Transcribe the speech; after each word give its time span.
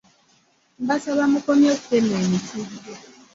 Mbasaba 0.83 1.23
mukomye 1.31 1.67
okutema 1.75 2.13
emiti. 2.23 2.59